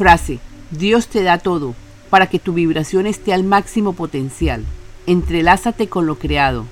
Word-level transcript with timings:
Frase, 0.00 0.38
Dios 0.70 1.08
te 1.08 1.22
da 1.22 1.36
todo 1.36 1.74
para 2.08 2.26
que 2.26 2.38
tu 2.38 2.54
vibración 2.54 3.04
esté 3.04 3.34
al 3.34 3.44
máximo 3.44 3.92
potencial. 3.92 4.64
Entrelázate 5.06 5.90
con 5.90 6.06
lo 6.06 6.18
creado. 6.18 6.64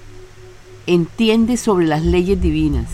Entiende 0.87 1.59
sobre 1.59 1.85
las 1.85 2.03
leyes 2.03 2.41
divinas. 2.41 2.89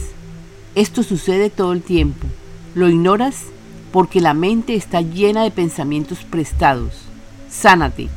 Esto 0.74 1.04
sucede 1.04 1.50
todo 1.50 1.72
el 1.72 1.82
tiempo. 1.82 2.26
Lo 2.74 2.88
ignoras 2.88 3.44
porque 3.92 4.20
la 4.20 4.34
mente 4.34 4.74
está 4.74 5.02
llena 5.02 5.44
de 5.44 5.52
pensamientos 5.52 6.24
prestados. 6.24 7.02
Sánate. 7.48 8.08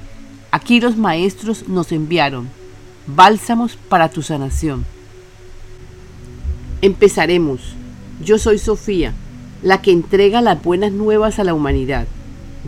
Aquí 0.50 0.80
los 0.80 0.98
maestros 0.98 1.68
nos 1.68 1.92
enviaron 1.92 2.50
bálsamos 3.06 3.78
para 3.90 4.10
tu 4.10 4.24
sanación. 4.24 4.88
Empezaremos. 6.82 7.76
Yo 8.26 8.40
soy 8.40 8.58
Sofía, 8.58 9.14
la 9.62 9.82
que 9.82 9.92
entrega 9.92 10.42
las 10.42 10.62
buenas 10.62 10.92
nuevas 10.92 11.40
a 11.40 11.44
la 11.44 11.54
humanidad, 11.54 12.08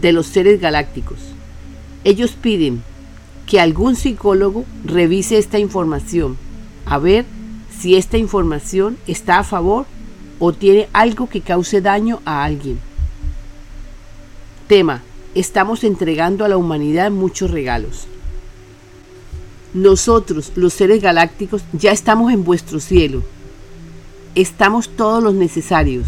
de 0.01 0.11
los 0.11 0.27
seres 0.27 0.59
galácticos. 0.59 1.19
Ellos 2.03 2.31
piden 2.31 2.81
que 3.45 3.59
algún 3.59 3.95
psicólogo 3.95 4.65
revise 4.85 5.37
esta 5.37 5.59
información, 5.59 6.37
a 6.85 6.99
ver 6.99 7.25
si 7.79 7.95
esta 7.95 8.17
información 8.17 8.97
está 9.07 9.39
a 9.39 9.43
favor 9.43 9.85
o 10.39 10.53
tiene 10.53 10.87
algo 10.93 11.27
que 11.29 11.41
cause 11.41 11.81
daño 11.81 12.21
a 12.25 12.43
alguien. 12.43 12.79
Tema. 14.67 15.03
Estamos 15.35 15.83
entregando 15.83 16.43
a 16.43 16.47
la 16.47 16.57
humanidad 16.57 17.11
muchos 17.11 17.51
regalos. 17.51 18.07
Nosotros, 19.75 20.51
los 20.55 20.73
seres 20.73 21.03
galácticos, 21.03 21.63
ya 21.71 21.91
estamos 21.91 22.33
en 22.33 22.43
vuestro 22.43 22.79
cielo. 22.79 23.21
Estamos 24.33 24.89
todos 24.89 25.23
los 25.23 25.35
necesarios, 25.35 26.07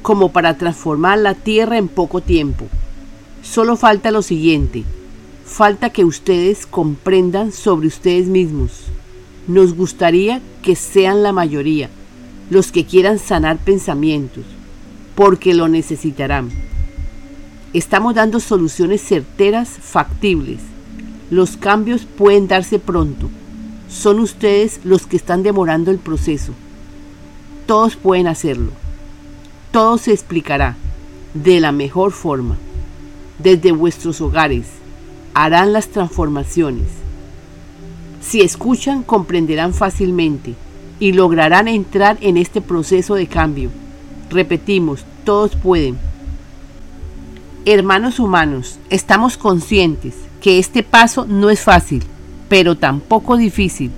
como 0.00 0.32
para 0.32 0.56
transformar 0.56 1.18
la 1.18 1.34
Tierra 1.34 1.76
en 1.76 1.88
poco 1.88 2.22
tiempo. 2.22 2.66
Solo 3.44 3.76
falta 3.76 4.10
lo 4.10 4.22
siguiente, 4.22 4.84
falta 5.44 5.90
que 5.90 6.04
ustedes 6.04 6.66
comprendan 6.66 7.52
sobre 7.52 7.86
ustedes 7.86 8.26
mismos. 8.26 8.86
Nos 9.46 9.74
gustaría 9.74 10.40
que 10.62 10.74
sean 10.74 11.22
la 11.22 11.32
mayoría, 11.32 11.90
los 12.48 12.72
que 12.72 12.86
quieran 12.86 13.18
sanar 13.18 13.58
pensamientos, 13.58 14.44
porque 15.14 15.52
lo 15.52 15.68
necesitarán. 15.68 16.48
Estamos 17.74 18.14
dando 18.14 18.40
soluciones 18.40 19.02
certeras, 19.02 19.68
factibles, 19.68 20.60
los 21.30 21.58
cambios 21.58 22.06
pueden 22.06 22.48
darse 22.48 22.78
pronto. 22.78 23.28
Son 23.88 24.20
ustedes 24.20 24.80
los 24.84 25.06
que 25.06 25.16
están 25.16 25.42
demorando 25.42 25.90
el 25.90 25.98
proceso. 25.98 26.52
Todos 27.66 27.96
pueden 27.96 28.26
hacerlo. 28.26 28.72
Todo 29.70 29.98
se 29.98 30.12
explicará 30.12 30.76
de 31.34 31.60
la 31.60 31.72
mejor 31.72 32.12
forma. 32.12 32.56
Desde 33.38 33.72
vuestros 33.72 34.20
hogares 34.20 34.66
harán 35.34 35.72
las 35.72 35.88
transformaciones. 35.88 36.86
Si 38.20 38.40
escuchan, 38.40 39.02
comprenderán 39.02 39.74
fácilmente 39.74 40.54
y 41.00 41.12
lograrán 41.12 41.68
entrar 41.68 42.16
en 42.20 42.36
este 42.36 42.60
proceso 42.60 43.16
de 43.16 43.26
cambio. 43.26 43.70
Repetimos, 44.30 45.04
todos 45.24 45.56
pueden. 45.56 45.98
Hermanos 47.64 48.20
humanos, 48.20 48.78
estamos 48.88 49.36
conscientes 49.36 50.14
que 50.40 50.58
este 50.58 50.82
paso 50.82 51.26
no 51.26 51.50
es 51.50 51.60
fácil, 51.60 52.02
pero 52.48 52.76
tampoco 52.76 53.36
difícil. 53.36 53.90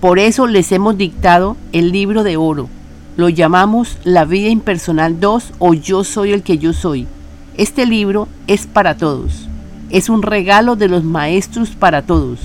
Por 0.00 0.18
eso 0.18 0.46
les 0.46 0.72
hemos 0.72 0.96
dictado 0.96 1.56
el 1.72 1.92
libro 1.92 2.22
de 2.22 2.36
oro. 2.36 2.68
Lo 3.16 3.28
llamamos 3.28 3.98
La 4.04 4.24
vida 4.24 4.48
impersonal 4.48 5.20
2 5.20 5.52
o 5.58 5.74
Yo 5.74 6.04
soy 6.04 6.32
el 6.32 6.42
que 6.42 6.58
yo 6.58 6.72
soy. 6.72 7.06
Este 7.56 7.86
libro 7.86 8.26
es 8.48 8.66
para 8.66 8.96
todos. 8.96 9.48
Es 9.90 10.08
un 10.08 10.22
regalo 10.22 10.74
de 10.74 10.88
los 10.88 11.04
maestros 11.04 11.70
para 11.70 12.02
todos. 12.02 12.40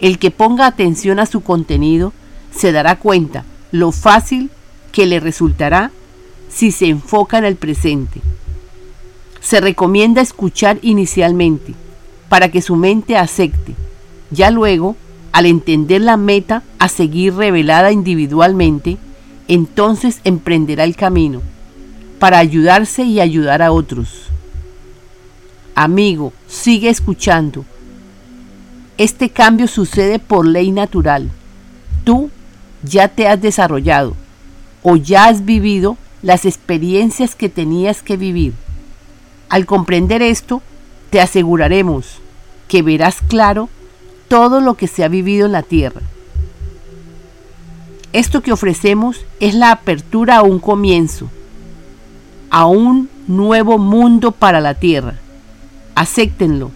El 0.00 0.18
que 0.18 0.30
ponga 0.30 0.66
atención 0.66 1.18
a 1.18 1.24
su 1.24 1.40
contenido 1.40 2.12
se 2.54 2.70
dará 2.70 2.96
cuenta 2.96 3.44
lo 3.72 3.90
fácil 3.90 4.50
que 4.92 5.06
le 5.06 5.18
resultará 5.18 5.92
si 6.50 6.72
se 6.72 6.88
enfoca 6.88 7.38
en 7.38 7.46
el 7.46 7.56
presente. 7.56 8.20
Se 9.40 9.62
recomienda 9.62 10.20
escuchar 10.20 10.78
inicialmente 10.82 11.74
para 12.28 12.50
que 12.50 12.60
su 12.60 12.76
mente 12.76 13.16
acepte. 13.16 13.74
Ya 14.30 14.50
luego, 14.50 14.94
al 15.32 15.46
entender 15.46 16.02
la 16.02 16.18
meta 16.18 16.62
a 16.78 16.90
seguir 16.90 17.34
revelada 17.34 17.92
individualmente, 17.92 18.98
entonces 19.46 20.20
emprenderá 20.24 20.84
el 20.84 20.96
camino 20.96 21.40
para 22.18 22.38
ayudarse 22.38 23.04
y 23.04 23.20
ayudar 23.20 23.62
a 23.62 23.72
otros. 23.72 24.27
Amigo, 25.80 26.32
sigue 26.48 26.88
escuchando. 26.88 27.64
Este 28.96 29.30
cambio 29.30 29.68
sucede 29.68 30.18
por 30.18 30.44
ley 30.44 30.72
natural. 30.72 31.30
Tú 32.02 32.32
ya 32.82 33.06
te 33.06 33.28
has 33.28 33.40
desarrollado 33.40 34.16
o 34.82 34.96
ya 34.96 35.26
has 35.26 35.44
vivido 35.44 35.96
las 36.20 36.46
experiencias 36.46 37.36
que 37.36 37.48
tenías 37.48 38.02
que 38.02 38.16
vivir. 38.16 38.54
Al 39.50 39.66
comprender 39.66 40.20
esto, 40.20 40.62
te 41.10 41.20
aseguraremos 41.20 42.18
que 42.66 42.82
verás 42.82 43.18
claro 43.28 43.68
todo 44.26 44.60
lo 44.60 44.74
que 44.74 44.88
se 44.88 45.04
ha 45.04 45.08
vivido 45.08 45.46
en 45.46 45.52
la 45.52 45.62
tierra. 45.62 46.00
Esto 48.12 48.42
que 48.42 48.50
ofrecemos 48.50 49.24
es 49.38 49.54
la 49.54 49.70
apertura 49.70 50.38
a 50.38 50.42
un 50.42 50.58
comienzo, 50.58 51.30
a 52.50 52.66
un 52.66 53.08
nuevo 53.28 53.78
mundo 53.78 54.32
para 54.32 54.60
la 54.60 54.74
tierra. 54.74 55.20
Acéptenlo. 55.98 56.70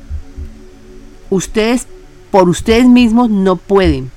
Ustedes 1.30 1.86
por 2.32 2.48
ustedes 2.48 2.88
mismos 2.88 3.30
no 3.30 3.54
pueden. 3.54 4.10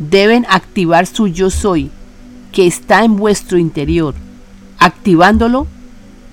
Deben 0.00 0.46
activar 0.48 1.06
su 1.06 1.28
yo 1.28 1.48
soy, 1.48 1.92
que 2.50 2.66
está 2.66 3.04
en 3.04 3.14
vuestro 3.14 3.56
interior. 3.56 4.16
Activándolo 4.80 5.68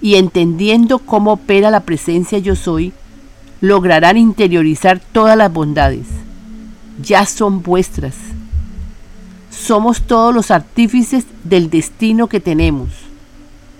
y 0.02 0.16
entendiendo 0.16 0.98
cómo 0.98 1.34
opera 1.34 1.69
la 1.69 1.81
presencia 1.81 2.40
yo 2.40 2.56
soy, 2.56 2.94
lograrán 3.62 4.18
interiorizar 4.18 5.00
todas 5.00 5.38
las 5.38 5.53
bondades. 5.53 6.08
Ya 7.00 7.28
son 7.28 7.62
vuestras. 7.62 8.16
Somos 9.52 10.02
todos 10.02 10.34
los 10.34 10.50
artífices 10.50 11.25
del 11.44 11.69
destino 11.69 12.25
que 12.25 12.40
tenemos. 12.40 12.90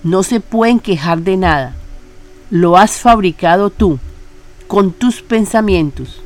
No 0.04 0.22
se 0.22 0.38
pueden 0.38 0.78
quejar 0.78 1.22
de 1.22 1.36
nada. 1.36 1.74
Lo 2.48 2.76
has 2.76 2.92
fabricado 2.92 3.70
tú, 3.70 3.98
con 4.70 4.92
tus 4.92 5.20
pensamientos. 5.20 6.22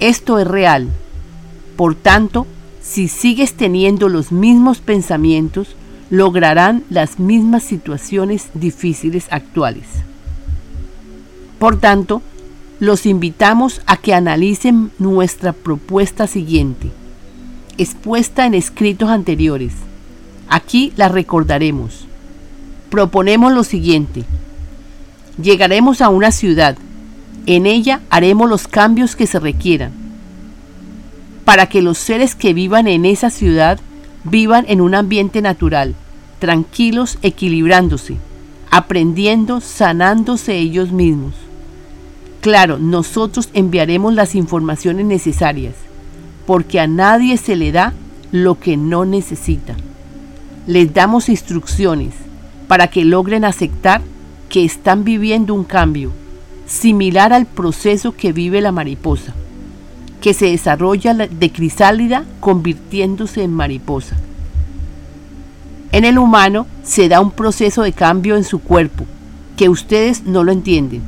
Esto 0.00 0.40
es 0.40 0.46
real. 0.48 0.88
Por 1.76 1.94
tanto, 1.94 2.48
si 2.82 3.06
sigues 3.06 3.54
teniendo 3.54 4.08
los 4.08 4.32
mismos 4.32 4.78
pensamientos, 4.78 5.76
lograrán 6.10 6.82
las 6.90 7.20
mismas 7.20 7.62
situaciones 7.62 8.48
difíciles 8.54 9.28
actuales. 9.30 9.84
Por 11.60 11.78
tanto, 11.78 12.22
los 12.80 13.06
invitamos 13.06 13.82
a 13.86 13.98
que 13.98 14.14
analicen 14.14 14.90
nuestra 14.98 15.52
propuesta 15.52 16.26
siguiente, 16.26 16.90
expuesta 17.76 18.46
en 18.46 18.54
escritos 18.54 19.10
anteriores. 19.10 19.74
Aquí 20.48 20.92
la 20.96 21.08
recordaremos. 21.08 22.08
Proponemos 22.90 23.52
lo 23.52 23.62
siguiente. 23.62 24.24
Llegaremos 25.40 26.00
a 26.00 26.08
una 26.08 26.32
ciudad. 26.32 26.76
En 27.48 27.64
ella 27.64 28.02
haremos 28.10 28.46
los 28.46 28.68
cambios 28.68 29.16
que 29.16 29.26
se 29.26 29.40
requieran 29.40 29.90
para 31.46 31.64
que 31.64 31.80
los 31.80 31.96
seres 31.96 32.34
que 32.34 32.52
vivan 32.52 32.86
en 32.86 33.06
esa 33.06 33.30
ciudad 33.30 33.80
vivan 34.22 34.66
en 34.68 34.82
un 34.82 34.94
ambiente 34.94 35.40
natural, 35.40 35.94
tranquilos, 36.40 37.16
equilibrándose, 37.22 38.18
aprendiendo, 38.70 39.62
sanándose 39.62 40.58
ellos 40.58 40.92
mismos. 40.92 41.32
Claro, 42.42 42.76
nosotros 42.76 43.48
enviaremos 43.54 44.12
las 44.12 44.34
informaciones 44.34 45.06
necesarias, 45.06 45.74
porque 46.46 46.80
a 46.80 46.86
nadie 46.86 47.38
se 47.38 47.56
le 47.56 47.72
da 47.72 47.94
lo 48.30 48.60
que 48.60 48.76
no 48.76 49.06
necesita. 49.06 49.74
Les 50.66 50.92
damos 50.92 51.30
instrucciones 51.30 52.12
para 52.66 52.88
que 52.88 53.06
logren 53.06 53.46
aceptar 53.46 54.02
que 54.50 54.66
están 54.66 55.02
viviendo 55.02 55.54
un 55.54 55.64
cambio, 55.64 56.12
similar 56.68 57.32
al 57.32 57.46
proceso 57.46 58.12
que 58.12 58.32
vive 58.32 58.60
la 58.60 58.70
mariposa, 58.70 59.34
que 60.20 60.34
se 60.34 60.46
desarrolla 60.46 61.14
de 61.14 61.50
crisálida 61.50 62.24
convirtiéndose 62.38 63.42
en 63.42 63.52
mariposa. 63.52 64.16
En 65.90 66.04
el 66.04 66.18
humano 66.18 66.68
se 66.84 67.08
da 67.08 67.20
un 67.20 67.32
proceso 67.32 67.82
de 67.82 67.92
cambio 67.92 68.36
en 68.36 68.44
su 68.44 68.60
cuerpo, 68.60 69.04
que 69.56 69.68
ustedes 69.68 70.22
no 70.22 70.44
lo 70.44 70.52
entienden 70.52 71.02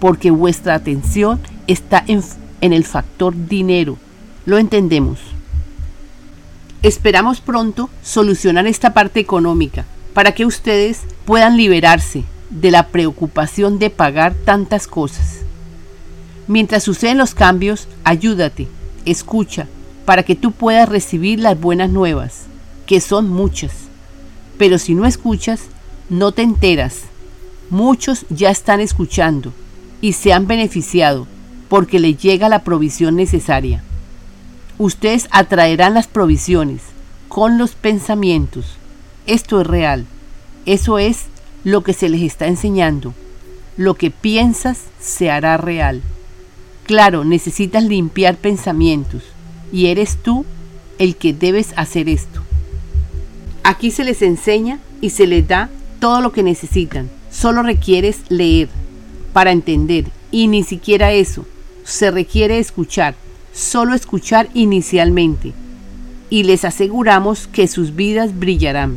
porque 0.00 0.30
vuestra 0.30 0.74
atención 0.74 1.38
está 1.66 2.02
en, 2.08 2.22
el 2.60 2.84
factor 2.84 3.34
dinero. 3.46 3.98
Lo 4.46 4.58
entendemos. 4.58 5.20
Esperamos 6.82 7.40
pronto 7.40 7.90
solucionar 8.02 8.66
esta 8.66 8.94
parte 8.94 9.20
económica 9.20 9.84
para 10.14 10.32
que 10.32 10.46
ustedes 10.46 11.02
puedan 11.26 11.56
liberarse 11.56 12.24
de 12.50 12.70
la 12.70 12.88
preocupación 12.88 13.78
de 13.78 13.90
pagar 13.90 14.34
tantas 14.34 14.86
cosas. 14.86 15.40
Mientras 16.46 16.82
suceden 16.82 17.18
los 17.18 17.34
cambios, 17.34 17.86
ayúdate, 18.04 18.68
escucha, 19.04 19.68
para 20.04 20.24
que 20.24 20.34
tú 20.34 20.50
puedas 20.52 20.88
recibir 20.88 21.38
las 21.38 21.58
buenas 21.58 21.90
nuevas, 21.90 22.42
que 22.86 23.00
son 23.00 23.28
muchas. 23.28 23.72
Pero 24.58 24.78
si 24.78 24.94
no 24.94 25.06
escuchas, 25.06 25.62
no 26.08 26.32
te 26.32 26.42
enteras. 26.42 27.02
Muchos 27.70 28.26
ya 28.30 28.50
están 28.50 28.80
escuchando 28.80 29.52
y 30.00 30.14
se 30.14 30.32
han 30.32 30.48
beneficiado 30.48 31.28
porque 31.68 32.00
les 32.00 32.18
llega 32.18 32.48
la 32.48 32.64
provisión 32.64 33.14
necesaria. 33.14 33.84
Ustedes 34.76 35.28
atraerán 35.30 35.94
las 35.94 36.08
provisiones 36.08 36.82
con 37.28 37.58
los 37.58 37.76
pensamientos. 37.76 38.64
Esto 39.26 39.60
es 39.60 39.66
real. 39.68 40.06
Eso 40.66 40.98
es 40.98 41.26
lo 41.64 41.82
que 41.82 41.92
se 41.92 42.08
les 42.08 42.22
está 42.22 42.46
enseñando. 42.46 43.14
Lo 43.76 43.94
que 43.94 44.10
piensas 44.10 44.78
se 45.00 45.30
hará 45.30 45.56
real. 45.56 46.02
Claro, 46.84 47.24
necesitas 47.24 47.84
limpiar 47.84 48.36
pensamientos 48.36 49.22
y 49.72 49.86
eres 49.86 50.16
tú 50.22 50.44
el 50.98 51.16
que 51.16 51.32
debes 51.32 51.72
hacer 51.76 52.08
esto. 52.08 52.42
Aquí 53.62 53.90
se 53.90 54.04
les 54.04 54.22
enseña 54.22 54.80
y 55.00 55.10
se 55.10 55.26
les 55.26 55.46
da 55.46 55.70
todo 56.00 56.20
lo 56.20 56.32
que 56.32 56.42
necesitan. 56.42 57.10
Solo 57.30 57.62
requieres 57.62 58.18
leer 58.28 58.68
para 59.32 59.52
entender 59.52 60.06
y 60.30 60.48
ni 60.48 60.62
siquiera 60.62 61.12
eso. 61.12 61.46
Se 61.84 62.10
requiere 62.10 62.58
escuchar, 62.58 63.14
solo 63.52 63.94
escuchar 63.94 64.48
inicialmente. 64.54 65.52
Y 66.28 66.44
les 66.44 66.64
aseguramos 66.64 67.46
que 67.48 67.66
sus 67.66 67.94
vidas 67.94 68.38
brillarán. 68.38 68.96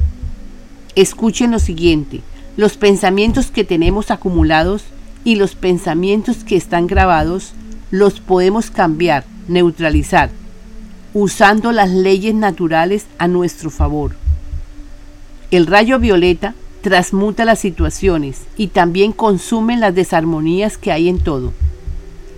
Escuchen 0.96 1.52
lo 1.52 1.60
siguiente, 1.60 2.22
los 2.56 2.78
pensamientos 2.78 3.52
que 3.52 3.64
tenemos 3.64 4.12
acumulados 4.12 4.84
y 5.24 5.36
los 5.36 5.56
pensamientos 5.56 6.44
que 6.44 6.56
están 6.56 6.88
grabados 6.88 7.54
los 7.92 8.20
podemos 8.20 8.70
cambiar, 8.72 9.26
neutralizar, 9.48 10.30
usando 11.14 11.72
las 11.72 11.90
leyes 11.90 12.34
naturales 12.34 13.06
a 13.18 13.28
nuestro 13.28 13.70
favor. 13.70 14.16
El 15.52 15.68
rayo 15.68 16.00
violeta 16.00 16.56
transmuta 16.82 17.46
las 17.46 17.60
situaciones 17.60 18.42
y 18.58 18.68
también 18.68 19.14
consume 19.14 19.78
las 19.78 19.96
desarmonías 19.96 20.78
que 20.78 20.92
hay 20.92 21.08
en 21.08 21.20
todo. 21.20 21.54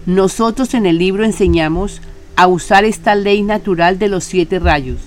Nosotros 0.05 0.73
en 0.73 0.85
el 0.85 0.97
libro 0.97 1.23
enseñamos 1.23 2.01
a 2.35 2.47
usar 2.47 2.85
esta 2.85 3.15
ley 3.15 3.41
natural 3.41 3.97
de 3.97 4.09
los 4.09 4.23
siete 4.23 4.59
rayos. 4.59 4.99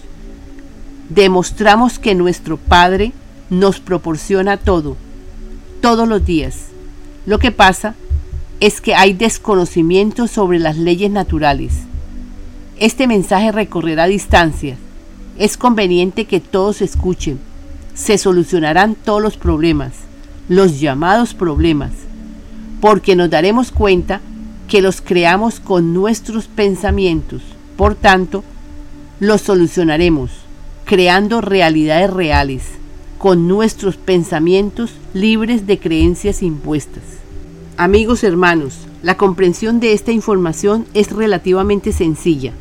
Demostramos 1.08 1.98
que 1.98 2.14
nuestro 2.14 2.56
Padre 2.56 3.12
nos 3.50 3.80
proporciona 3.80 4.56
todo, 4.56 4.96
todos 5.80 6.08
los 6.08 6.24
días. 6.24 6.66
Lo 7.26 7.38
que 7.38 7.52
pasa 7.52 7.94
es 8.60 8.80
que 8.80 8.94
hay 8.94 9.12
desconocimiento 9.12 10.26
sobre 10.26 10.58
las 10.58 10.76
leyes 10.76 11.10
naturales. 11.10 11.72
Este 12.78 13.06
mensaje 13.06 13.52
recorrerá 13.52 14.06
distancias. 14.06 14.78
Es 15.38 15.56
conveniente 15.56 16.24
que 16.24 16.40
todos 16.40 16.82
escuchen. 16.82 17.38
Se 17.94 18.18
solucionarán 18.18 18.94
todos 18.94 19.22
los 19.22 19.36
problemas, 19.36 19.92
los 20.48 20.80
llamados 20.80 21.34
problemas, 21.34 21.90
porque 22.80 23.16
nos 23.16 23.30
daremos 23.30 23.72
cuenta 23.72 24.20
que 24.68 24.82
los 24.82 25.00
creamos 25.00 25.58
con 25.58 25.92
nuestros 25.92 26.46
pensamientos. 26.46 27.42
Por 27.76 27.94
tanto, 27.94 28.44
los 29.18 29.40
solucionaremos, 29.40 30.30
creando 30.84 31.40
realidades 31.40 32.10
reales, 32.10 32.62
con 33.18 33.48
nuestros 33.48 33.96
pensamientos 33.96 34.92
libres 35.12 35.66
de 35.66 35.78
creencias 35.78 36.42
impuestas. 36.42 37.02
Amigos 37.76 38.22
hermanos, 38.22 38.86
la 39.02 39.16
comprensión 39.16 39.80
de 39.80 39.92
esta 39.92 40.12
información 40.12 40.86
es 40.94 41.10
relativamente 41.10 41.92
sencilla. 41.92 42.52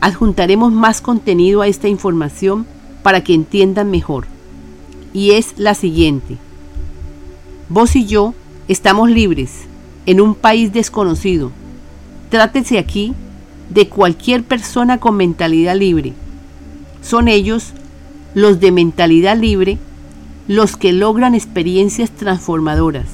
Adjuntaremos 0.00 0.72
más 0.72 1.00
contenido 1.00 1.62
a 1.62 1.68
esta 1.68 1.88
información 1.88 2.66
para 3.02 3.22
que 3.22 3.34
entiendan 3.34 3.90
mejor. 3.90 4.26
Y 5.12 5.32
es 5.32 5.54
la 5.56 5.74
siguiente. 5.74 6.36
Vos 7.68 7.96
y 7.96 8.06
yo 8.06 8.34
estamos 8.68 9.10
libres 9.10 9.62
en 10.06 10.20
un 10.20 10.34
país 10.34 10.72
desconocido. 10.72 11.52
Trátese 12.30 12.78
aquí 12.78 13.14
de 13.70 13.88
cualquier 13.88 14.42
persona 14.44 14.98
con 14.98 15.16
mentalidad 15.16 15.76
libre. 15.76 16.14
Son 17.02 17.28
ellos, 17.28 17.72
los 18.34 18.60
de 18.60 18.72
mentalidad 18.72 19.36
libre, 19.36 19.78
los 20.46 20.76
que 20.76 20.92
logran 20.92 21.34
experiencias 21.34 22.10
transformadoras 22.10 23.06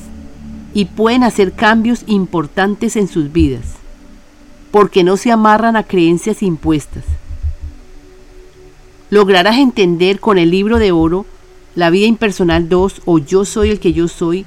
y 0.73 0.87
pueden 0.87 1.23
hacer 1.23 1.53
cambios 1.53 2.03
importantes 2.07 2.97
en 2.97 3.09
sus 3.09 3.33
vidas, 3.33 3.65
porque 4.71 5.05
no 5.05 5.17
se 5.17 5.31
amarran 5.31 5.77
a 5.77 5.85
creencias 5.85 6.43
impuestas. 6.43 7.05
Lograrás 9.11 9.59
entender 9.59 10.19
con 10.19 10.39
el 10.39 10.51
libro 10.51 10.79
de 10.79 10.93
oro, 10.93 11.27
La 11.77 11.91
vida 11.91 12.07
impersonal 12.07 12.69
2 12.69 13.03
o 13.05 13.19
Yo 13.19 13.45
soy 13.45 13.71
el 13.71 13.81
que 13.81 13.93
yo 13.93 14.07
soy, 14.07 14.45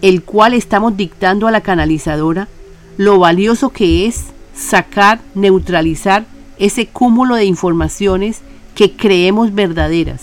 el 0.00 0.22
cual 0.22 0.54
estamos 0.54 0.96
dictando 0.96 1.48
a 1.48 1.50
la 1.50 1.60
canalizadora, 1.60 2.48
lo 2.96 3.18
valioso 3.18 3.70
que 3.70 4.06
es 4.06 4.26
sacar, 4.54 5.20
neutralizar 5.34 6.24
ese 6.58 6.86
cúmulo 6.86 7.34
de 7.34 7.46
informaciones 7.46 8.42
que 8.74 8.92
creemos 8.92 9.54
verdaderas, 9.54 10.22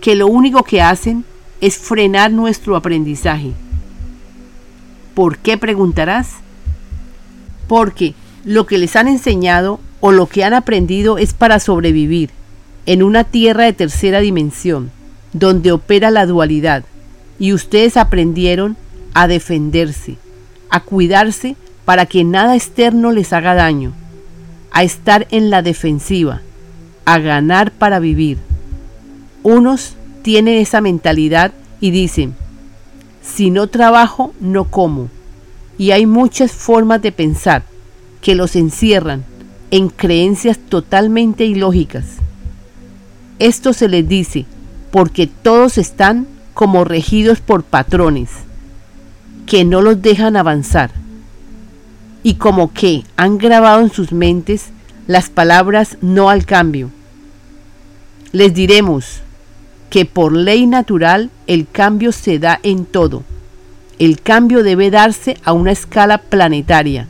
que 0.00 0.14
lo 0.14 0.26
único 0.26 0.62
que 0.62 0.82
hacen 0.82 1.24
es 1.60 1.76
frenar 1.78 2.30
nuestro 2.30 2.76
aprendizaje 2.76 3.52
¿Por 5.18 5.38
qué 5.38 5.58
preguntarás? 5.58 6.34
Porque 7.66 8.14
lo 8.44 8.66
que 8.66 8.78
les 8.78 8.94
han 8.94 9.08
enseñado 9.08 9.80
o 9.98 10.12
lo 10.12 10.28
que 10.28 10.44
han 10.44 10.54
aprendido 10.54 11.18
es 11.18 11.34
para 11.34 11.58
sobrevivir 11.58 12.30
en 12.86 13.02
una 13.02 13.24
tierra 13.24 13.64
de 13.64 13.72
tercera 13.72 14.20
dimensión, 14.20 14.92
donde 15.32 15.72
opera 15.72 16.12
la 16.12 16.24
dualidad, 16.24 16.84
y 17.40 17.52
ustedes 17.52 17.96
aprendieron 17.96 18.76
a 19.12 19.26
defenderse, 19.26 20.18
a 20.70 20.84
cuidarse 20.84 21.56
para 21.84 22.06
que 22.06 22.22
nada 22.22 22.54
externo 22.54 23.10
les 23.10 23.32
haga 23.32 23.54
daño, 23.54 23.94
a 24.70 24.84
estar 24.84 25.26
en 25.32 25.50
la 25.50 25.62
defensiva, 25.62 26.42
a 27.08 27.18
ganar 27.20 27.72
para 27.72 28.00
vivir. 28.00 28.36
Unos 29.42 29.94
tienen 30.20 30.58
esa 30.58 30.82
mentalidad 30.82 31.52
y 31.80 31.90
dicen, 31.90 32.34
si 33.22 33.50
no 33.50 33.66
trabajo, 33.66 34.34
no 34.40 34.64
como. 34.64 35.08
Y 35.78 35.92
hay 35.92 36.04
muchas 36.04 36.52
formas 36.52 37.00
de 37.00 37.10
pensar 37.10 37.62
que 38.20 38.34
los 38.34 38.56
encierran 38.56 39.24
en 39.70 39.88
creencias 39.88 40.58
totalmente 40.58 41.46
ilógicas. 41.46 42.04
Esto 43.38 43.72
se 43.72 43.88
les 43.88 44.06
dice 44.06 44.44
porque 44.90 45.26
todos 45.26 45.78
están 45.78 46.26
como 46.52 46.84
regidos 46.84 47.40
por 47.40 47.62
patrones 47.62 48.28
que 49.46 49.64
no 49.64 49.80
los 49.80 50.02
dejan 50.02 50.36
avanzar 50.36 50.90
y 52.22 52.34
como 52.34 52.74
que 52.74 53.04
han 53.16 53.38
grabado 53.38 53.80
en 53.80 53.90
sus 53.90 54.12
mentes 54.12 54.66
las 55.06 55.30
palabras 55.30 55.96
no 56.02 56.28
al 56.28 56.44
cambio. 56.44 56.90
Les 58.32 58.52
diremos, 58.52 59.22
que 59.90 60.04
por 60.04 60.32
ley 60.32 60.66
natural 60.66 61.30
el 61.46 61.66
cambio 61.66 62.12
se 62.12 62.38
da 62.38 62.60
en 62.62 62.84
todo. 62.84 63.22
El 63.98 64.20
cambio 64.20 64.62
debe 64.62 64.90
darse 64.90 65.38
a 65.44 65.52
una 65.52 65.72
escala 65.72 66.18
planetaria 66.18 67.08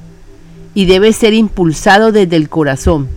y 0.75 0.87
debe 0.87 1.13
ser 1.13 1.35
impulsado 1.35 2.13
desde 2.13 2.37
el 2.37 2.49
corazón, 2.49 3.09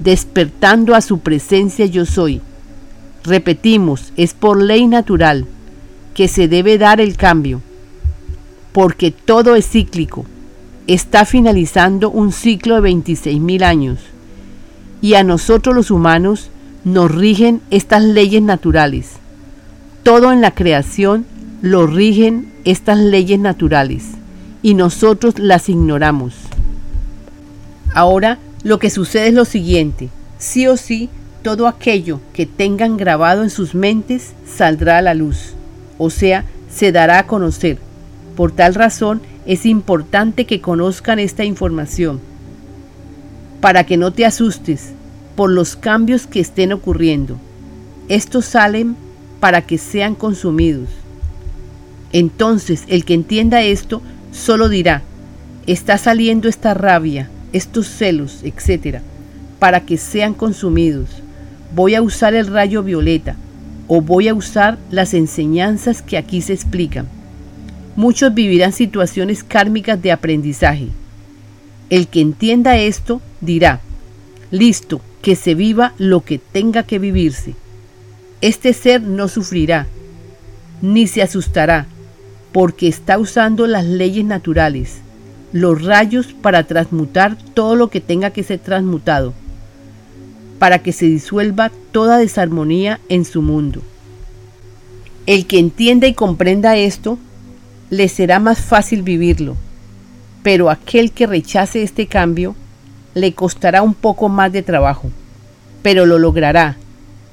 despertando 0.00 0.94
a 0.94 1.00
su 1.00 1.20
presencia 1.20 1.86
yo 1.86 2.04
soy. 2.04 2.42
Repetimos, 3.24 4.12
es 4.16 4.34
por 4.34 4.62
ley 4.62 4.86
natural 4.86 5.46
que 6.14 6.28
se 6.28 6.46
debe 6.46 6.76
dar 6.76 7.00
el 7.00 7.16
cambio, 7.16 7.62
porque 8.72 9.10
todo 9.10 9.56
es 9.56 9.68
cíclico. 9.68 10.26
Está 10.86 11.24
finalizando 11.24 12.10
un 12.10 12.32
ciclo 12.32 12.80
de 12.80 12.90
26.000 12.90 13.62
años 13.62 13.98
y 15.00 15.14
a 15.14 15.24
nosotros 15.24 15.74
los 15.74 15.90
humanos 15.90 16.50
nos 16.92 17.14
rigen 17.14 17.60
estas 17.70 18.02
leyes 18.02 18.42
naturales. 18.42 19.16
Todo 20.02 20.32
en 20.32 20.40
la 20.40 20.52
creación 20.52 21.26
lo 21.60 21.86
rigen 21.86 22.52
estas 22.64 22.98
leyes 22.98 23.38
naturales 23.38 24.04
y 24.62 24.74
nosotros 24.74 25.38
las 25.38 25.68
ignoramos. 25.68 26.34
Ahora 27.94 28.38
lo 28.62 28.78
que 28.78 28.90
sucede 28.90 29.28
es 29.28 29.34
lo 29.34 29.44
siguiente, 29.44 30.08
sí 30.38 30.66
o 30.66 30.76
sí, 30.76 31.10
todo 31.42 31.68
aquello 31.68 32.20
que 32.32 32.46
tengan 32.46 32.96
grabado 32.96 33.42
en 33.42 33.50
sus 33.50 33.74
mentes 33.74 34.32
saldrá 34.46 34.98
a 34.98 35.02
la 35.02 35.14
luz, 35.14 35.54
o 35.98 36.10
sea, 36.10 36.44
se 36.70 36.90
dará 36.90 37.18
a 37.18 37.26
conocer. 37.26 37.78
Por 38.34 38.52
tal 38.52 38.74
razón 38.74 39.20
es 39.46 39.66
importante 39.66 40.46
que 40.46 40.60
conozcan 40.60 41.18
esta 41.18 41.44
información, 41.44 42.20
para 43.60 43.84
que 43.84 43.96
no 43.96 44.12
te 44.12 44.24
asustes 44.24 44.92
por 45.38 45.52
los 45.52 45.76
cambios 45.76 46.26
que 46.26 46.40
estén 46.40 46.72
ocurriendo. 46.72 47.38
Estos 48.08 48.44
salen 48.44 48.96
para 49.38 49.62
que 49.62 49.78
sean 49.78 50.16
consumidos. 50.16 50.88
Entonces 52.12 52.82
el 52.88 53.04
que 53.04 53.14
entienda 53.14 53.62
esto 53.62 54.02
solo 54.32 54.68
dirá, 54.68 55.02
está 55.68 55.96
saliendo 55.96 56.48
esta 56.48 56.74
rabia, 56.74 57.30
estos 57.52 57.86
celos, 57.86 58.40
etc., 58.42 58.98
para 59.60 59.86
que 59.86 59.96
sean 59.96 60.34
consumidos. 60.34 61.08
Voy 61.72 61.94
a 61.94 62.02
usar 62.02 62.34
el 62.34 62.48
rayo 62.48 62.82
violeta 62.82 63.36
o 63.86 64.00
voy 64.00 64.26
a 64.26 64.34
usar 64.34 64.76
las 64.90 65.14
enseñanzas 65.14 66.02
que 66.02 66.18
aquí 66.18 66.42
se 66.42 66.52
explican. 66.52 67.06
Muchos 67.94 68.34
vivirán 68.34 68.72
situaciones 68.72 69.44
kármicas 69.44 70.02
de 70.02 70.10
aprendizaje. 70.10 70.88
El 71.90 72.08
que 72.08 72.22
entienda 72.22 72.76
esto 72.76 73.22
dirá, 73.40 73.80
listo, 74.50 75.00
que 75.22 75.36
se 75.36 75.54
viva 75.54 75.94
lo 75.98 76.20
que 76.20 76.38
tenga 76.38 76.82
que 76.82 76.98
vivirse. 76.98 77.54
Este 78.40 78.72
ser 78.72 79.02
no 79.02 79.28
sufrirá, 79.28 79.86
ni 80.80 81.06
se 81.06 81.22
asustará, 81.22 81.86
porque 82.52 82.88
está 82.88 83.18
usando 83.18 83.66
las 83.66 83.84
leyes 83.84 84.24
naturales, 84.24 84.98
los 85.52 85.82
rayos 85.82 86.32
para 86.34 86.64
transmutar 86.64 87.36
todo 87.54 87.74
lo 87.74 87.88
que 87.88 88.00
tenga 88.00 88.30
que 88.30 88.42
ser 88.42 88.60
transmutado, 88.60 89.34
para 90.58 90.80
que 90.80 90.92
se 90.92 91.06
disuelva 91.06 91.70
toda 91.92 92.18
desarmonía 92.18 93.00
en 93.08 93.24
su 93.24 93.42
mundo. 93.42 93.82
El 95.26 95.46
que 95.46 95.58
entienda 95.58 96.06
y 96.06 96.14
comprenda 96.14 96.76
esto, 96.76 97.18
le 97.90 98.08
será 98.08 98.38
más 98.38 98.60
fácil 98.60 99.02
vivirlo, 99.02 99.56
pero 100.42 100.70
aquel 100.70 101.12
que 101.12 101.26
rechace 101.26 101.82
este 101.82 102.06
cambio, 102.06 102.54
le 103.20 103.32
costará 103.34 103.82
un 103.82 103.94
poco 103.94 104.28
más 104.28 104.52
de 104.52 104.62
trabajo, 104.62 105.10
pero 105.82 106.06
lo 106.06 106.18
logrará 106.18 106.76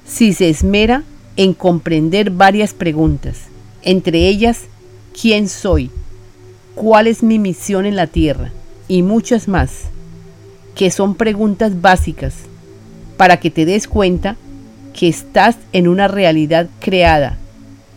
si 0.05 0.33
se 0.33 0.49
esmera 0.49 1.03
en 1.37 1.53
comprender 1.53 2.29
varias 2.29 2.73
preguntas, 2.73 3.45
entre 3.81 4.27
ellas, 4.27 4.61
¿quién 5.19 5.49
soy? 5.49 5.89
¿Cuál 6.75 7.07
es 7.07 7.23
mi 7.23 7.39
misión 7.39 7.85
en 7.85 7.95
la 7.95 8.07
Tierra? 8.07 8.51
Y 8.87 9.01
muchas 9.01 9.47
más, 9.47 9.85
que 10.75 10.91
son 10.91 11.15
preguntas 11.15 11.81
básicas 11.81 12.35
para 13.17 13.39
que 13.39 13.49
te 13.49 13.65
des 13.65 13.87
cuenta 13.87 14.35
que 14.93 15.07
estás 15.07 15.57
en 15.73 15.87
una 15.87 16.07
realidad 16.07 16.67
creada 16.79 17.37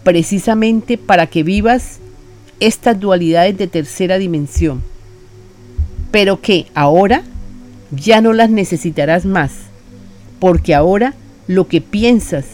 precisamente 0.02 0.96
para 0.96 1.26
que 1.26 1.42
vivas 1.42 1.98
estas 2.60 2.98
dualidades 2.98 3.58
de 3.58 3.66
tercera 3.66 4.18
dimensión, 4.18 4.82
pero 6.10 6.40
que 6.40 6.66
ahora 6.74 7.22
ya 7.90 8.20
no 8.20 8.32
las 8.32 8.50
necesitarás 8.50 9.24
más, 9.24 9.52
porque 10.38 10.74
ahora 10.74 11.14
lo 11.46 11.68
que 11.68 11.80
piensas 11.80 12.44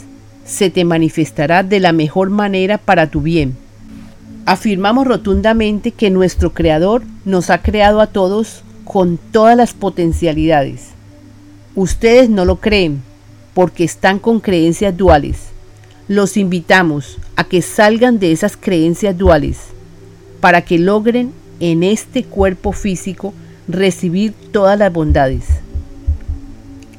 se 0.45 0.71
te 0.71 0.85
manifestará 0.85 1.63
de 1.63 1.81
la 1.81 1.93
mejor 1.93 2.31
manera 2.31 2.79
para 2.79 3.11
tu 3.11 3.21
bien. 3.21 3.57
Afirmamos 4.47 5.07
rotundamente 5.07 5.91
que 5.91 6.11
nuestro 6.11 6.53
Creador 6.53 7.03
nos 7.25 7.51
ha 7.51 7.63
creado 7.63 8.01
a 8.01 8.09
todos 8.09 8.63
con 8.85 9.19
todas 9.19 9.57
las 9.57 9.73
potencialidades. 9.73 10.89
Ustedes 11.75 12.29
no 12.29 12.45
lo 12.45 12.57
creen 12.57 13.03
porque 13.55 13.85
están 13.85 14.19
con 14.19 14.41
creencias 14.41 14.97
duales. 14.97 15.39
Los 16.09 16.37
invitamos 16.37 17.19
a 17.37 17.45
que 17.45 17.63
salgan 17.63 18.19
de 18.19 18.33
esas 18.33 18.57
creencias 18.59 19.17
duales 19.17 19.59
para 20.41 20.63
que 20.63 20.79
logren 20.79 21.33
en 21.61 21.83
este 21.83 22.25
cuerpo 22.25 22.73
físico 22.73 23.33
recibir 23.69 24.33
todas 24.53 24.79
las 24.79 24.93
bondades. 24.93 25.45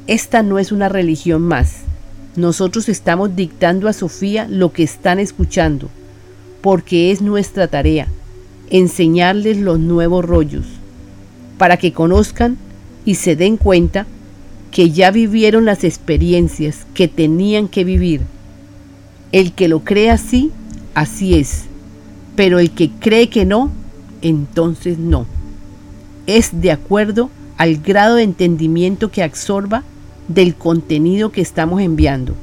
Esta 0.08 0.44
no 0.44 0.60
es 0.60 0.72
una 0.72 0.90
religión 0.90 1.42
más. 1.42 1.82
Nosotros 2.36 2.90
estamos 2.90 3.36
dictando 3.36 3.88
a 3.88 3.94
Sofía 3.94 4.48
lo 4.50 4.72
que 4.74 4.84
están 4.84 5.20
escuchando, 5.20 5.90
porque 6.62 7.12
es 7.12 7.22
nuestra 7.22 7.68
tarea 7.68 8.08
enseñarles 8.72 9.58
los 9.58 9.80
nuevos 9.80 10.26
rollos, 10.26 10.66
para 11.60 11.78
que 11.78 11.94
conozcan 11.94 12.58
y 13.06 13.16
se 13.16 13.36
den 13.36 13.58
cuenta 13.58 14.08
que 14.72 14.90
ya 14.90 15.12
vivieron 15.12 15.66
las 15.66 15.84
experiencias 15.84 16.88
que 16.96 17.08
tenían 17.08 17.68
que 17.68 17.84
vivir. 17.84 18.22
El 19.32 19.54
que 19.54 19.68
lo 19.68 19.84
cree 19.84 20.10
así, 20.10 20.52
así 20.96 21.36
es, 21.36 21.66
pero 22.36 22.58
el 22.58 22.72
que 22.72 22.90
cree 22.90 23.30
que 23.30 23.46
no, 23.46 23.72
entonces 24.22 24.98
no 24.98 25.28
es 26.28 26.62
de 26.62 26.72
acuerdo 26.72 27.30
al 27.58 27.78
grado 27.78 28.16
de 28.16 28.24
entendimiento 28.24 29.12
que 29.12 29.24
absorba 29.24 29.84
del 30.28 30.56
contenido 30.56 31.32
que 31.32 31.42
estamos 31.42 31.82
enviando. 31.82 32.34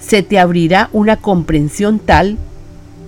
Se 0.00 0.22
te 0.22 0.38
abrirá 0.38 0.88
una 0.92 1.16
comprensión 1.16 1.98
tal 1.98 2.38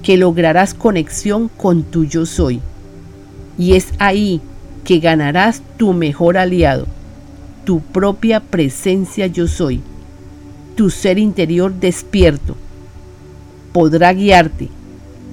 que 0.02 0.16
lograrás 0.16 0.74
conexión 0.74 1.48
con 1.48 1.82
tu 1.82 2.04
yo 2.04 2.26
soy. 2.26 2.60
Y 3.58 3.74
es 3.74 3.88
ahí 3.98 4.40
que 4.84 4.98
ganarás 4.98 5.62
tu 5.76 5.92
mejor 5.92 6.36
aliado, 6.36 6.86
tu 7.64 7.80
propia 7.80 8.40
presencia 8.40 9.26
yo 9.26 9.48
soy, 9.48 9.80
tu 10.76 10.90
ser 10.90 11.18
interior 11.18 11.72
despierto. 11.72 12.56
Podrá 13.72 14.12
guiarte. 14.12 14.68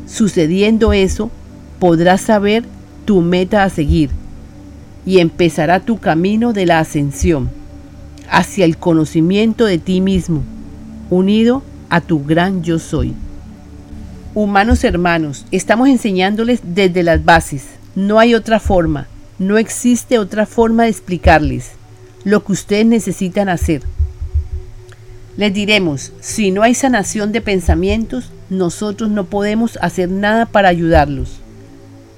Sucediendo 0.07 0.93
eso, 0.93 1.29
podrás 1.79 2.21
saber 2.21 2.63
tu 3.05 3.21
meta 3.21 3.63
a 3.63 3.69
seguir 3.69 4.09
y 5.05 5.19
empezará 5.19 5.79
tu 5.79 5.99
camino 5.99 6.53
de 6.53 6.65
la 6.65 6.79
ascensión 6.79 7.49
hacia 8.29 8.65
el 8.65 8.77
conocimiento 8.77 9.65
de 9.65 9.77
ti 9.77 10.01
mismo, 10.01 10.43
unido 11.09 11.63
a 11.89 12.01
tu 12.01 12.23
gran 12.23 12.63
yo 12.63 12.79
soy. 12.79 13.13
Humanos 14.33 14.83
hermanos, 14.85 15.45
estamos 15.51 15.89
enseñándoles 15.89 16.61
desde 16.63 17.03
las 17.03 17.25
bases. 17.25 17.65
No 17.95 18.19
hay 18.19 18.33
otra 18.33 18.61
forma, 18.61 19.07
no 19.39 19.57
existe 19.57 20.17
otra 20.19 20.45
forma 20.45 20.83
de 20.83 20.89
explicarles 20.89 21.71
lo 22.23 22.43
que 22.43 22.53
ustedes 22.53 22.85
necesitan 22.85 23.49
hacer. 23.49 23.81
Les 25.37 25.53
diremos, 25.53 26.11
si 26.19 26.51
no 26.51 26.61
hay 26.61 26.75
sanación 26.75 27.31
de 27.31 27.41
pensamientos, 27.41 28.29
nosotros 28.49 29.09
no 29.09 29.25
podemos 29.25 29.77
hacer 29.81 30.09
nada 30.09 30.45
para 30.45 30.69
ayudarlos. 30.69 31.39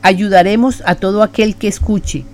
Ayudaremos 0.03 0.83
a 0.85 0.95
todo 0.95 1.23
aquel 1.23 1.55
que 1.55 1.67
escuche 1.67 2.25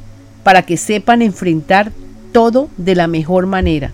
para 0.44 0.64
que 0.64 0.76
sepan 0.76 1.22
enfrentar 1.22 1.92
todo 2.32 2.68
de 2.78 2.96
la 2.96 3.08
mejor 3.08 3.46
manera. 3.46 3.94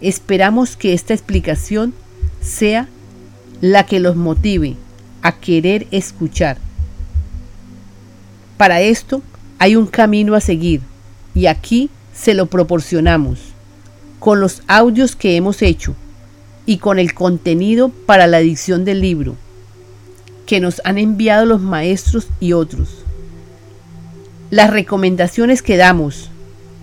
Esperamos 0.00 0.76
que 0.76 0.92
esta 0.92 1.14
explicación 1.14 1.94
sea 2.40 2.88
la 3.60 3.86
que 3.86 4.00
los 4.00 4.16
motive 4.16 4.76
a 5.22 5.32
querer 5.32 5.86
escuchar. 5.92 6.58
Para 8.56 8.80
esto 8.80 9.22
hay 9.58 9.76
un 9.76 9.86
camino 9.86 10.34
a 10.34 10.40
seguir 10.40 10.80
y 11.34 11.46
aquí 11.46 11.90
se 12.12 12.34
lo 12.34 12.46
proporcionamos 12.46 13.38
con 14.18 14.40
los 14.40 14.62
audios 14.66 15.14
que 15.14 15.36
hemos 15.36 15.62
hecho 15.62 15.94
y 16.66 16.78
con 16.78 16.98
el 16.98 17.14
contenido 17.14 17.90
para 17.90 18.26
la 18.26 18.40
edición 18.40 18.84
del 18.84 19.00
libro 19.00 19.36
que 20.46 20.60
nos 20.60 20.80
han 20.84 20.98
enviado 20.98 21.46
los 21.46 21.60
maestros 21.60 22.28
y 22.40 22.52
otros. 22.52 23.03
Las 24.54 24.70
recomendaciones 24.70 25.62
que 25.62 25.76
damos 25.76 26.30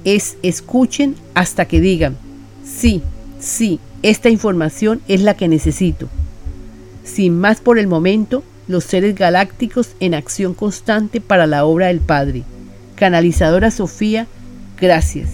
es 0.03 0.35
escuchen 0.43 1.15
hasta 1.35 1.69
que 1.69 1.79
digan, 1.79 2.17
sí, 2.65 3.01
sí, 3.39 3.79
esta 4.03 4.29
información 4.29 4.99
es 5.07 5.21
la 5.21 5.35
que 5.35 5.47
necesito. 5.47 6.09
Sin 7.05 7.39
más 7.39 7.61
por 7.61 7.79
el 7.79 7.87
momento, 7.87 8.43
los 8.67 8.83
seres 8.83 9.15
galácticos 9.15 9.91
en 10.01 10.15
acción 10.15 10.53
constante 10.53 11.21
para 11.21 11.47
la 11.47 11.63
obra 11.63 11.87
del 11.87 12.01
Padre. 12.01 12.43
Canalizadora 12.95 13.71
Sofía, 13.71 14.27
gracias. 14.77 15.29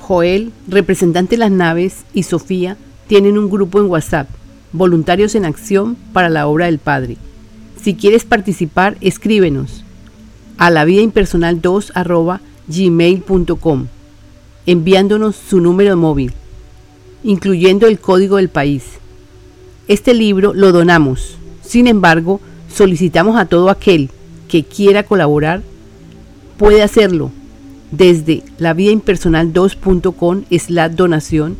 Joel, 0.00 0.50
representante 0.66 1.36
de 1.36 1.38
las 1.38 1.52
naves, 1.52 1.98
y 2.12 2.24
Sofía 2.24 2.76
tienen 3.06 3.38
un 3.38 3.48
grupo 3.48 3.78
en 3.78 3.86
WhatsApp, 3.86 4.28
Voluntarios 4.72 5.36
en 5.36 5.44
Acción 5.44 5.96
para 6.12 6.28
la 6.28 6.48
Obra 6.48 6.66
del 6.66 6.80
Padre. 6.80 7.18
Si 7.80 7.94
quieres 7.94 8.24
participar, 8.24 8.96
escríbenos 9.00 9.84
a 10.58 10.70
la 10.70 10.84
vida 10.84 11.02
impersonal 11.02 11.60
2 11.60 11.92
gmail.com 12.68 13.86
enviándonos 14.66 15.36
su 15.36 15.60
número 15.60 15.96
móvil, 15.96 16.32
incluyendo 17.24 17.86
el 17.86 17.98
código 17.98 18.36
del 18.36 18.48
país. 18.48 18.84
Este 19.88 20.14
libro 20.14 20.54
lo 20.54 20.72
donamos. 20.72 21.36
Sin 21.62 21.86
embargo, 21.86 22.40
solicitamos 22.72 23.36
a 23.36 23.46
todo 23.46 23.70
aquel 23.70 24.10
que 24.48 24.64
quiera 24.64 25.02
colaborar, 25.02 25.62
puede 26.58 26.82
hacerlo 26.82 27.30
desde 27.90 28.42
la 28.58 28.72
vida 28.74 28.92
impersonal 28.92 29.52
2.com 29.52 30.42
la 30.68 30.88
donación 30.88 31.56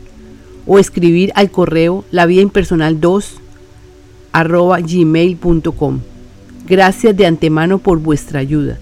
o 0.67 0.79
escribir 0.79 1.33
al 1.35 1.51
correo 1.51 2.05
la 2.11 2.27
vida 2.27 2.43
impersonal 2.43 3.01
2 3.01 3.37
gmail.com. 4.33 6.01
Gracias 6.73 7.15
de 7.15 7.27
antemano 7.27 7.77
por 7.77 7.99
vuestra 7.99 8.41
ayuda. 8.41 8.79